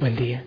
[0.00, 0.42] Buen día.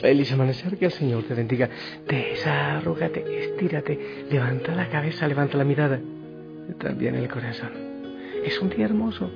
[0.00, 1.70] Feliz amanecer, que el Señor te bendiga.
[2.08, 6.00] Desarrúgate, estírate, levanta la cabeza, levanta la mirada,
[6.80, 7.70] también el corazón.
[8.44, 9.30] Es un día hermoso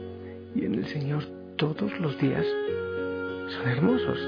[0.56, 1.22] y en el Señor
[1.55, 2.44] todos los días
[3.50, 4.19] son hermosos.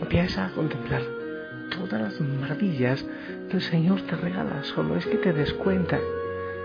[0.00, 1.02] Empieza a contemplar
[1.76, 3.04] todas las maravillas
[3.50, 4.62] que el Señor te regala.
[4.62, 5.98] Solo es que te des cuenta,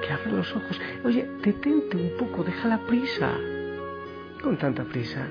[0.05, 0.79] que abra los ojos.
[1.03, 3.39] Oye, detente un poco, deja la prisa.
[4.39, 5.27] Con tanta prisa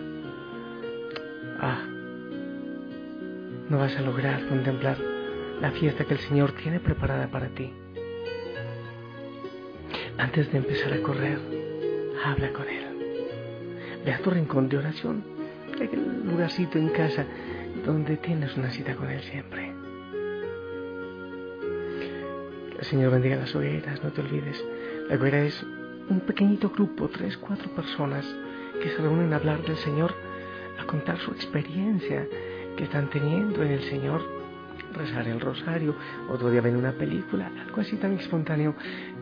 [3.72, 4.98] no vas a lograr contemplar
[5.62, 7.72] la fiesta que el Señor tiene preparada para ti.
[10.18, 11.38] Antes de empezar a correr,
[12.22, 12.84] habla con Él.
[14.04, 15.24] Ve a tu rincón de oración,
[15.74, 17.24] aquel lugarcito en casa
[17.86, 19.72] donde tienes una cita con Él siempre.
[22.78, 24.62] El Señor bendiga las hogueras, no te olvides.
[25.08, 25.64] La hoguera es
[26.10, 28.26] un pequeñito grupo, tres, cuatro personas
[28.82, 30.14] que se reúnen a hablar del Señor
[30.78, 32.28] a contar su experiencia
[32.76, 34.22] que están teniendo en el Señor,
[34.94, 35.94] rezar el rosario,
[36.28, 38.74] otro día ven una película, algo así tan espontáneo,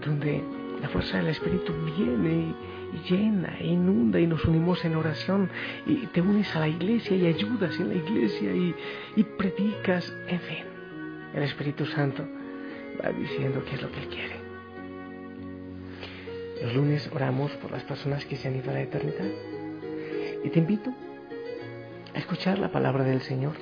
[0.05, 0.43] donde
[0.81, 2.55] la fuerza del Espíritu viene
[2.93, 5.49] y, llena, e inunda y nos unimos en oración
[5.87, 8.75] y te unes a la iglesia y ayudas en la iglesia y,
[9.17, 10.65] y predicas, en fin,
[11.35, 12.27] el Espíritu Santo
[13.03, 14.51] va diciendo qué es lo que Él quiere.
[16.63, 19.31] Los lunes oramos por las personas que se han ido a la eternidad
[20.45, 20.93] y te invito
[22.15, 23.53] a escuchar la palabra del Señor,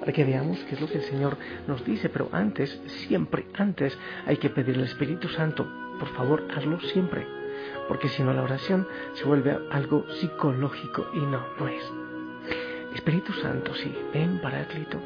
[0.00, 2.08] para que veamos qué es lo que el Señor nos dice.
[2.08, 5.66] Pero antes, siempre antes, hay que pedir al Espíritu Santo,
[5.98, 7.26] por favor, hazlo siempre,
[7.88, 11.92] porque si no la oración se vuelve algo psicológico y no, no es.
[12.94, 14.98] Espíritu Santo, sí, ven Paráclito,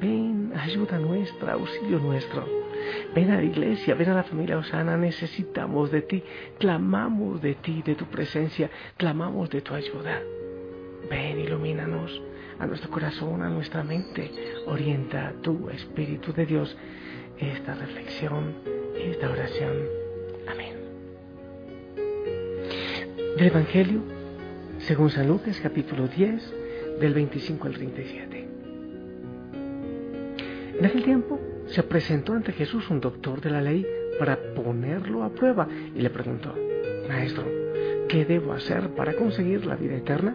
[0.00, 2.46] ven ayuda nuestra, auxilio nuestro.
[3.14, 6.22] Ven a la iglesia, ven a la familia Osana, necesitamos de ti,
[6.58, 10.20] clamamos de ti, de tu presencia, clamamos de tu ayuda.
[11.08, 12.20] Ven, ilumínanos
[12.58, 14.30] a nuestro corazón, a nuestra mente.
[14.66, 16.76] Orienta tu Espíritu de Dios
[17.38, 18.54] esta reflexión,
[18.98, 19.72] esta oración.
[20.48, 20.74] Amén.
[23.36, 24.00] Del Evangelio,
[24.78, 26.54] según San Lucas, capítulo 10,
[27.00, 28.48] del 25 al 37.
[30.78, 33.86] En aquel tiempo se presentó ante Jesús un doctor de la ley
[34.18, 36.54] para ponerlo a prueba y le preguntó,
[37.08, 37.44] Maestro,
[38.08, 40.34] ¿qué debo hacer para conseguir la vida eterna?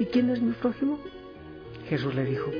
[0.00, 0.98] ¿Y quién es mi prójimo?
[1.86, 2.50] Jesús le dijo,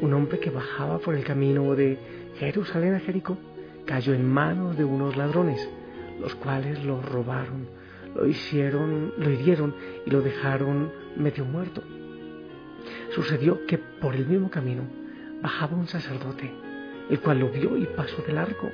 [0.00, 1.98] un hombre que bajaba por el camino de
[2.38, 3.36] Jerusalén a Jericó
[3.84, 5.68] cayó en manos de unos ladrones,
[6.18, 7.68] los cuales lo robaron,
[8.16, 9.74] lo hicieron, lo hirieron
[10.06, 11.82] y lo dejaron medio muerto.
[13.14, 14.84] Sucedió que por el mismo camino
[15.42, 16.50] bajaba un sacerdote,
[17.10, 18.70] el cual lo vio y pasó de largo.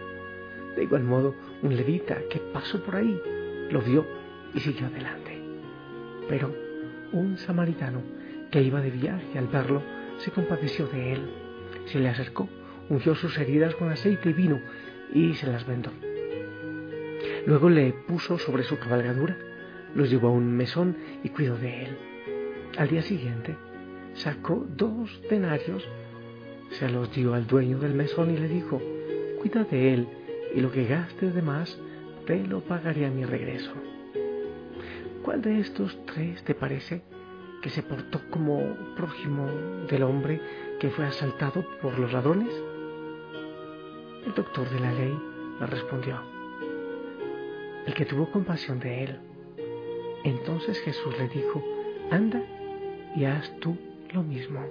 [0.76, 3.20] De igual modo, un levita que pasó por ahí
[3.72, 4.06] lo vio
[4.54, 5.36] y siguió adelante.
[6.28, 6.63] Pero
[7.12, 8.02] un samaritano
[8.50, 9.82] que iba de viaje al verlo
[10.18, 11.30] se compadeció de él,
[11.86, 12.48] se le acercó,
[12.88, 14.60] ungió sus heridas con aceite y vino
[15.12, 15.90] y se las vendó.
[17.46, 19.36] Luego le puso sobre su cabalgadura,
[19.94, 21.98] lo llevó a un mesón y cuidó de él.
[22.78, 23.56] Al día siguiente
[24.14, 25.86] sacó dos denarios,
[26.70, 28.80] se los dio al dueño del mesón y le dijo,
[29.40, 30.08] cuida de él
[30.54, 31.78] y lo que gastes de más
[32.26, 33.72] te lo pagaré a mi regreso.
[35.24, 37.00] ¿Cuál de estos tres te parece
[37.62, 39.46] que se portó como prójimo
[39.88, 40.38] del hombre
[40.78, 42.52] que fue asaltado por los ladrones?
[44.26, 45.18] El doctor de la ley
[45.58, 46.20] le respondió,
[47.86, 49.18] el que tuvo compasión de él.
[50.24, 51.64] Entonces Jesús le dijo,
[52.10, 52.42] anda
[53.16, 53.78] y haz tú
[54.12, 54.62] lo mismo.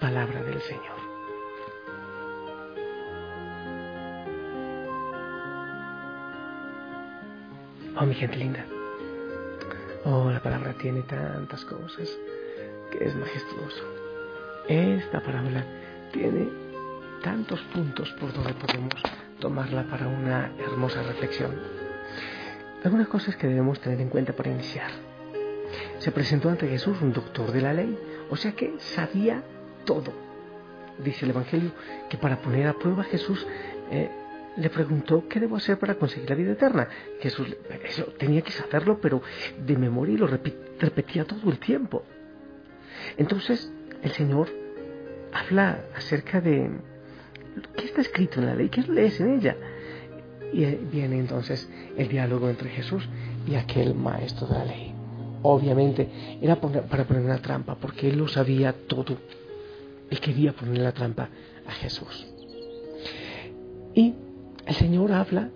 [0.00, 1.01] Palabra del Señor.
[8.02, 8.66] Oh, mi gente linda.
[10.04, 12.10] Oh, la palabra tiene tantas cosas
[12.90, 13.84] que es majestuoso.
[14.66, 15.64] Esta parábola
[16.10, 16.48] tiene
[17.22, 19.00] tantos puntos por donde podemos
[19.38, 21.52] tomarla para una hermosa reflexión.
[22.82, 24.90] Algunas cosas que debemos tener en cuenta para iniciar.
[26.00, 27.96] Se presentó ante Jesús un doctor de la ley,
[28.30, 29.44] o sea que sabía
[29.84, 30.12] todo.
[30.98, 31.70] Dice el Evangelio
[32.10, 33.46] que para poner a prueba Jesús
[33.92, 34.10] eh,
[34.56, 36.88] le preguntó qué debo hacer para conseguir la vida eterna.
[37.20, 39.22] Jesús eso, tenía que saberlo, pero
[39.64, 42.04] de memoria y lo repetía todo el tiempo.
[43.16, 43.72] Entonces
[44.02, 44.48] el Señor
[45.32, 46.70] habla acerca de
[47.76, 49.56] qué está escrito en la ley, qué lees en ella.
[50.52, 53.08] Y viene entonces el diálogo entre Jesús
[53.46, 54.94] y aquel maestro de la ley.
[55.42, 59.16] Obviamente era para poner una trampa, porque él lo sabía todo.
[60.10, 61.30] Él quería poner la trampa
[61.66, 62.26] a Jesús.
[63.94, 64.14] Y
[64.66, 65.50] el Señor habla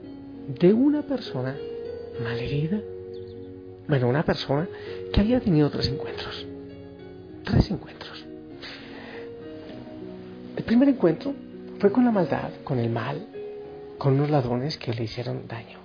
[0.49, 1.57] de una persona
[2.23, 2.81] malherida.
[3.89, 4.69] Bueno, una persona
[5.13, 6.47] que había tenido tres encuentros.
[7.45, 8.25] Tres encuentros.
[10.57, 11.35] El primer encuentro
[11.79, 13.27] fue con la maldad, con el mal,
[13.99, 15.79] con unos ladrones que le hicieron daño.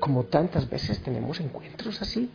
[0.00, 2.30] Como tantas veces tenemos encuentros así.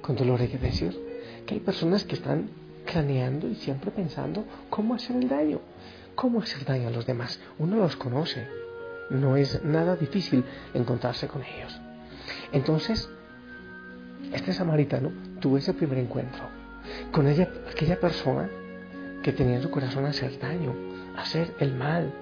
[0.00, 0.98] Con dolor hay que decir
[1.46, 2.48] que hay personas que están
[2.84, 5.60] craneando y siempre pensando cómo hacer el daño,
[6.14, 7.40] cómo hacer daño a los demás.
[7.58, 8.46] Uno los conoce,
[9.10, 10.44] no es nada difícil
[10.74, 11.80] encontrarse con ellos.
[12.52, 13.08] Entonces,
[14.32, 16.62] este samaritano tuvo ese primer encuentro
[17.10, 18.48] con ella, aquella persona
[19.22, 20.74] que tenía en su corazón hacer daño,
[21.16, 22.12] hacer el mal.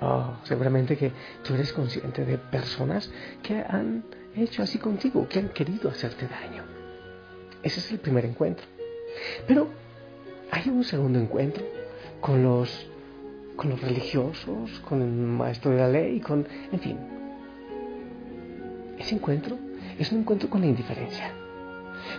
[0.00, 1.12] Oh, seguramente que
[1.42, 3.10] tú eres consciente de personas
[3.42, 6.64] que han hecho así contigo, que han querido hacerte daño.
[7.62, 8.64] Ese es el primer encuentro.
[9.46, 9.68] Pero
[10.50, 11.64] hay un segundo encuentro
[12.20, 12.89] con los,
[13.56, 16.98] con los religiosos, con el maestro de la ley, con, en fin.
[18.98, 19.58] Ese encuentro
[19.98, 21.32] es un encuentro con la indiferencia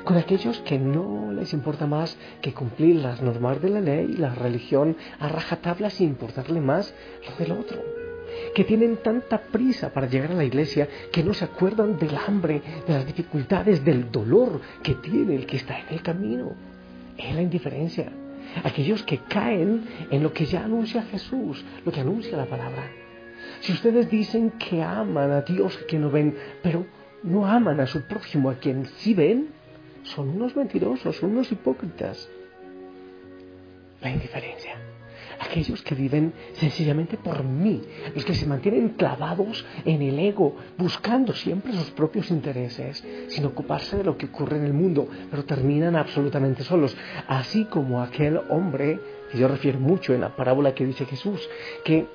[0.03, 4.33] con aquellos que no les importa más que cumplir las normas de la ley, la
[4.33, 6.93] religión a rajatabla sin importarle más
[7.27, 7.81] lo del otro,
[8.55, 12.61] que tienen tanta prisa para llegar a la iglesia que no se acuerdan del hambre,
[12.87, 16.53] de las dificultades, del dolor que tiene el que está en el camino.
[17.17, 18.11] Es la indiferencia.
[18.63, 22.91] Aquellos que caen en lo que ya anuncia Jesús, lo que anuncia la palabra.
[23.61, 26.85] Si ustedes dicen que aman a Dios que no ven, pero
[27.23, 29.49] no aman a su prójimo a quien sí ven,
[30.03, 32.29] son unos mentirosos, son unos hipócritas.
[34.01, 34.90] La indiferencia.
[35.41, 37.81] Aquellos que viven sencillamente por mí,
[38.13, 43.97] los que se mantienen clavados en el ego, buscando siempre sus propios intereses, sin ocuparse
[43.97, 46.95] de lo que ocurre en el mundo, pero terminan absolutamente solos.
[47.27, 48.99] Así como aquel hombre,
[49.31, 51.49] que yo refiero mucho en la parábola que dice Jesús,
[51.83, 52.05] que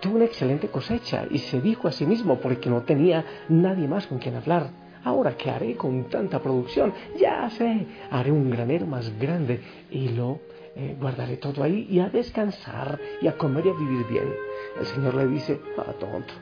[0.00, 4.06] tuvo una excelente cosecha y se dijo a sí mismo porque no tenía nadie más
[4.06, 4.70] con quien hablar
[5.02, 6.92] Ahora, ¿qué haré con tanta producción?
[7.18, 10.40] Ya sé, haré un granero más grande y lo
[10.76, 14.32] eh, guardaré todo ahí y a descansar y a comer y a vivir bien.
[14.78, 16.34] El Señor le dice, ah, tonto,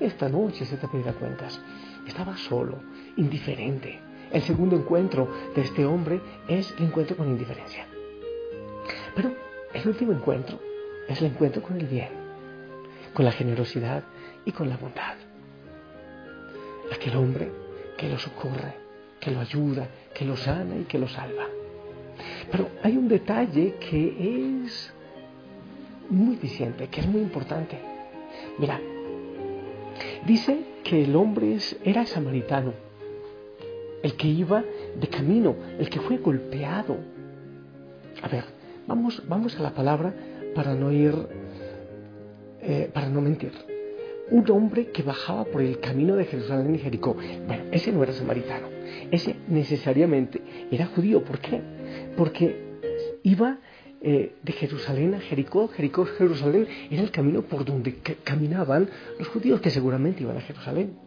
[0.00, 1.60] esta noche se te pedirá cuentas.
[2.06, 2.80] Estaba solo,
[3.16, 4.00] indiferente.
[4.30, 7.86] El segundo encuentro de este hombre es el encuentro con indiferencia.
[9.14, 9.32] Pero
[9.72, 10.58] el último encuentro
[11.08, 12.10] es el encuentro con el bien,
[13.14, 14.04] con la generosidad
[14.44, 15.16] y con la bondad.
[16.92, 17.50] Aquel hombre
[17.96, 18.74] que lo socorre,
[19.20, 21.46] que lo ayuda, que lo sana y que lo salva.
[22.50, 24.92] Pero hay un detalle que es
[26.08, 27.78] muy diciente, que es muy importante.
[28.58, 28.80] Mira,
[30.26, 32.72] dice que el hombre era samaritano,
[34.02, 34.64] el que iba
[34.98, 36.96] de camino, el que fue golpeado.
[38.22, 38.44] A ver,
[38.86, 40.14] vamos, vamos a la palabra
[40.54, 41.14] para no ir,
[42.60, 43.52] eh, para no mentir
[44.30, 47.14] un hombre que bajaba por el camino de Jerusalén y Jericó.
[47.46, 48.68] Bueno, ese no era samaritano,
[49.10, 50.40] ese necesariamente
[50.70, 51.24] era judío.
[51.24, 51.60] ¿Por qué?
[52.16, 52.56] Porque
[53.22, 53.58] iba
[54.00, 58.88] eh, de Jerusalén a Jericó, Jericó, Jerusalén, era el camino por donde caminaban
[59.18, 60.98] los judíos que seguramente iban a Jerusalén.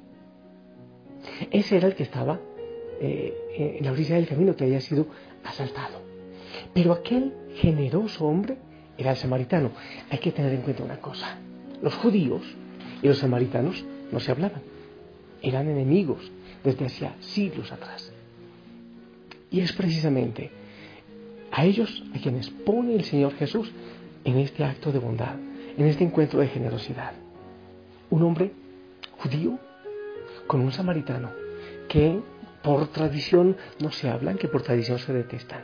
[1.52, 2.40] Ese era el que estaba
[3.00, 5.08] eh, en la orilla del camino que había sido
[5.44, 6.02] asaltado.
[6.74, 8.58] Pero aquel generoso hombre
[8.98, 9.72] era el samaritano.
[10.10, 11.38] Hay que tener en cuenta una cosa.
[11.82, 12.42] Los judíos
[13.02, 14.62] y los samaritanos no se hablaban.
[15.42, 16.32] Eran enemigos
[16.64, 18.12] desde hacía siglos atrás.
[19.52, 20.52] Y es precisamente
[21.52, 23.72] a ellos a quienes pone el Señor Jesús
[24.24, 25.36] en este acto de bondad,
[25.78, 27.14] en este encuentro de generosidad.
[28.10, 28.52] Un hombre
[29.18, 29.60] judío
[30.48, 31.32] con un samaritano
[31.88, 32.20] que
[32.62, 35.62] por tradición no se hablan, que por tradición se detestan.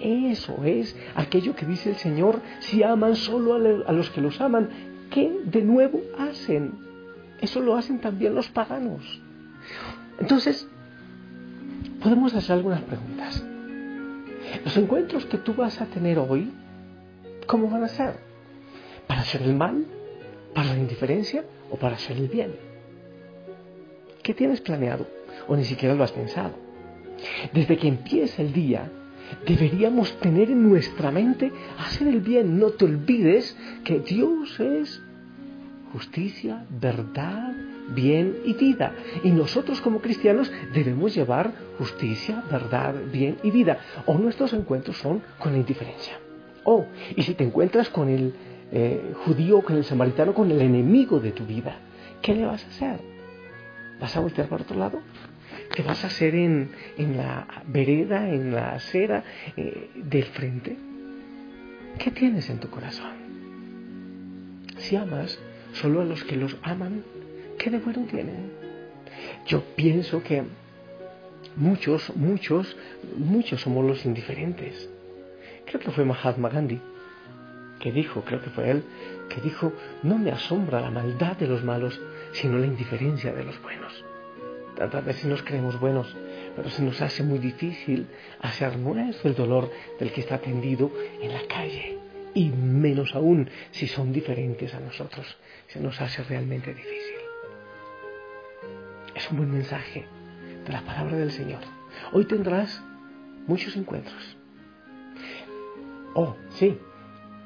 [0.00, 3.54] Eso es aquello que dice el Señor, si aman solo
[3.86, 4.68] a los que los aman,
[5.10, 6.72] ¿qué de nuevo hacen?
[7.40, 9.20] Eso lo hacen también los paganos.
[10.20, 10.66] Entonces,
[12.02, 13.44] podemos hacer algunas preguntas.
[14.64, 16.52] Los encuentros que tú vas a tener hoy,
[17.46, 18.14] ¿cómo van a ser?
[19.06, 19.84] ¿Para hacer el mal?
[20.54, 21.44] ¿Para la indiferencia?
[21.70, 22.54] ¿O para hacer el bien?
[24.22, 25.06] ¿Qué tienes planeado?
[25.46, 26.52] ¿O ni siquiera lo has pensado?
[27.52, 28.90] Desde que empieza el día,
[29.46, 32.58] deberíamos tener en nuestra mente hacer el bien.
[32.58, 35.02] No te olvides que Dios es
[35.92, 37.54] justicia, verdad,
[37.94, 38.92] bien y vida.
[39.22, 43.78] Y nosotros como cristianos debemos llevar justicia, verdad, bien y vida.
[44.06, 46.18] O nuestros encuentros son con la indiferencia.
[46.64, 48.34] O, y si te encuentras con el
[48.70, 51.76] eh, judío, con el samaritano, con el enemigo de tu vida,
[52.20, 53.00] ¿qué le vas a hacer?
[54.00, 55.00] ¿Vas a voltear para otro lado?
[55.74, 56.70] ¿Te vas a hacer en,
[57.16, 59.24] la vereda, en la acera
[59.56, 60.76] eh, del frente?
[61.98, 63.12] ¿Qué tienes en tu corazón?
[64.76, 65.38] Si amas
[65.72, 67.02] solo a los que los aman,
[67.58, 68.52] ¿qué de bueno tienen?
[69.46, 70.44] Yo pienso que
[71.56, 72.76] muchos, muchos,
[73.16, 74.88] muchos somos los indiferentes.
[75.66, 76.80] Creo que fue Mahatma Gandhi
[77.78, 78.82] que dijo, creo que fue él,
[79.28, 79.72] que dijo,
[80.02, 82.00] no me asombra la maldad de los malos,
[82.32, 84.04] sino la indiferencia de los buenos.
[84.76, 86.14] Tantas veces nos creemos buenos,
[86.56, 88.06] pero se nos hace muy difícil
[88.40, 91.98] hacer nuestro el dolor del que está tendido en la calle.
[92.34, 95.36] Y menos aún si son diferentes a nosotros.
[95.68, 97.27] Se nos hace realmente difícil.
[99.18, 100.06] Es un buen mensaje
[100.64, 101.58] de la palabra del Señor.
[102.12, 102.80] Hoy tendrás
[103.48, 104.36] muchos encuentros.
[106.14, 106.78] Oh, sí,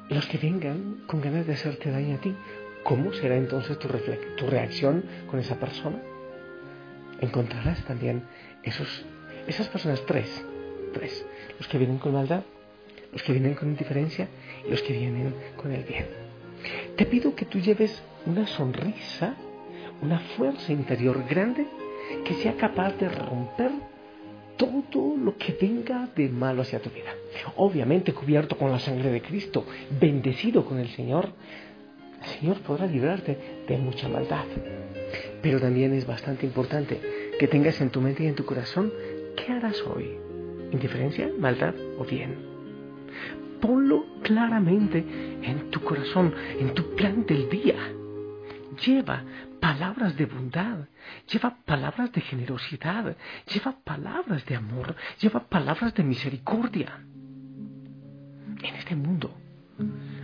[0.07, 2.35] los que vengan con ganas de hacerte daño a ti,
[2.83, 5.97] ¿cómo será entonces tu, tu reacción con esa persona?
[7.21, 8.21] Encontrarás también
[8.61, 9.03] esos,
[9.47, 10.45] esas personas, tres,
[10.93, 11.25] tres,
[11.57, 12.43] los que vienen con maldad,
[13.11, 14.27] los que vienen con indiferencia
[14.63, 16.05] y los que vienen con el bien.
[16.95, 19.35] Te pido que tú lleves una sonrisa,
[20.03, 21.65] una fuerza interior grande
[22.25, 23.71] que sea capaz de romper
[24.57, 27.13] todo lo que venga de malo hacia tu vida.
[27.55, 29.65] Obviamente cubierto con la sangre de Cristo,
[29.99, 31.29] bendecido con el Señor,
[32.21, 34.45] el Señor podrá librarte de mucha maldad.
[35.41, 36.99] Pero también es bastante importante
[37.39, 38.91] que tengas en tu mente y en tu corazón
[39.35, 40.17] qué harás hoy.
[40.71, 42.35] ¿Indiferencia, maldad o bien?
[43.59, 45.03] Ponlo claramente
[45.41, 47.75] en tu corazón, en tu plan del día.
[48.77, 49.23] Lleva
[49.59, 50.87] palabras de bondad,
[51.31, 53.15] lleva palabras de generosidad,
[53.51, 56.99] lleva palabras de amor, lleva palabras de misericordia.
[58.61, 59.33] En este mundo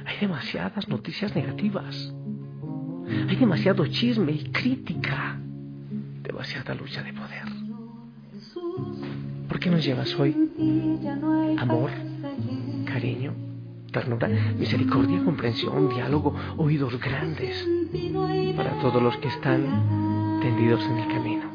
[0.06, 2.14] hay demasiadas noticias negativas,
[3.28, 5.38] hay demasiado chisme y crítica,
[6.24, 7.44] demasiada lucha de poder.
[9.48, 10.36] ¿Por qué nos llevas hoy
[11.58, 11.92] amor,
[12.86, 13.34] cariño,
[13.92, 17.79] ternura, misericordia, comprensión, diálogo, oídos grandes?
[18.56, 21.49] Para todos los que están tendidos en el camino.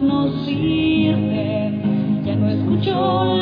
[0.00, 3.33] No sirven, ya no escucho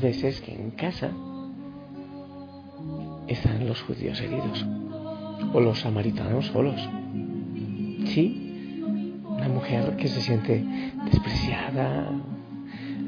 [0.00, 1.10] veces que en casa
[3.28, 4.66] están los judíos heridos
[5.52, 6.80] o los samaritanos solos.
[8.06, 8.82] Sí,
[9.24, 10.64] una mujer que se siente
[11.04, 12.10] despreciada.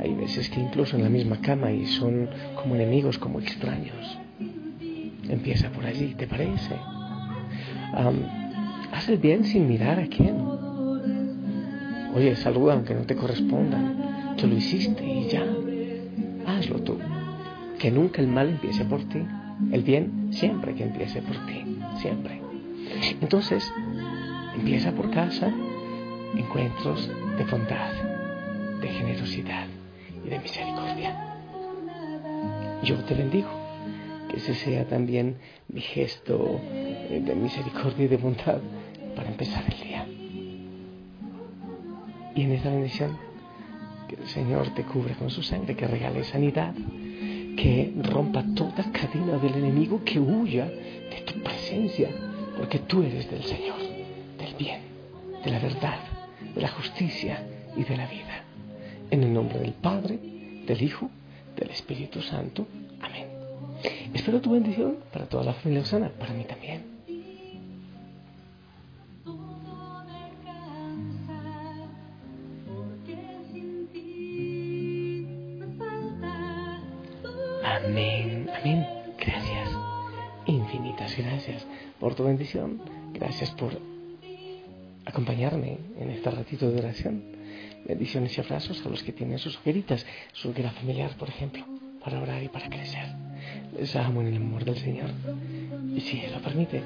[0.00, 4.18] Hay veces que incluso en la misma cama y son como enemigos, como extraños.
[5.28, 6.76] Empieza por allí, ¿te parece?
[8.92, 10.36] haz el bien sin mirar a quién.
[12.14, 14.34] Oye, saluda aunque no te corresponda.
[14.36, 15.44] Tú lo hiciste y ya.
[16.46, 16.98] Hazlo tú.
[17.78, 19.22] Que nunca el mal empiece por ti.
[19.70, 21.78] El bien siempre que empiece por ti.
[21.96, 22.40] Siempre.
[23.20, 23.72] Entonces,
[24.54, 25.52] empieza por casa
[26.36, 27.92] encuentros de bondad,
[28.80, 29.66] de generosidad
[30.24, 31.36] y de misericordia.
[32.82, 33.48] Yo te bendigo,
[34.28, 35.36] que ese sea también
[35.68, 36.60] mi gesto
[37.10, 38.60] de misericordia y de bondad
[39.14, 40.06] para empezar el día.
[42.34, 43.16] Y en esta bendición,
[44.20, 46.74] el Señor te cubra con su sangre, que regale sanidad,
[47.56, 52.08] que rompa toda cadena del enemigo, que huya de tu presencia,
[52.56, 53.78] porque tú eres del Señor,
[54.38, 54.80] del bien,
[55.44, 55.98] de la verdad,
[56.54, 57.44] de la justicia
[57.76, 58.44] y de la vida.
[59.10, 60.18] En el nombre del Padre,
[60.66, 61.10] del Hijo,
[61.56, 62.66] del Espíritu Santo.
[63.00, 63.26] Amén.
[64.14, 67.01] Espero tu bendición para toda la familia Osana, para mí también.
[77.84, 78.86] Amén, amén.
[79.18, 79.68] Gracias.
[80.46, 81.66] Infinitas gracias
[81.98, 82.80] por tu bendición.
[83.12, 83.78] Gracias por
[85.04, 87.22] acompañarme en este ratito de oración.
[87.86, 91.64] Bendiciones y abrazos a los que tienen sus hogueritas, su hoguera familiar, por ejemplo,
[92.04, 93.06] para orar y para crecer.
[93.76, 95.10] Les amo en el amor del Señor.
[95.94, 96.82] Y si Él lo permite,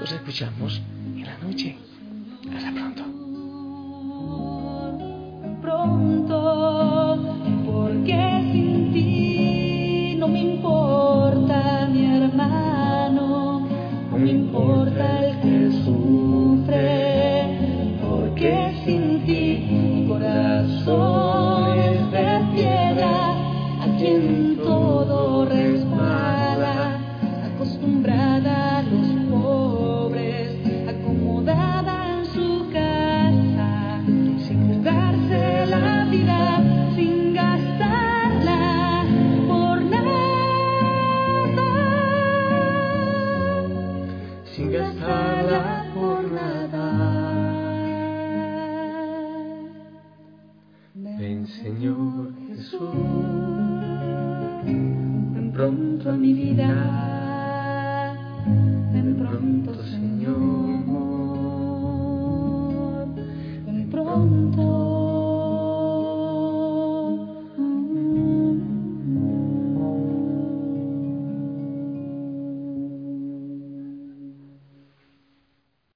[0.00, 0.80] los escuchamos
[1.16, 1.76] en la noche.
[2.54, 2.72] Hasta.
[2.72, 3.15] Pronto,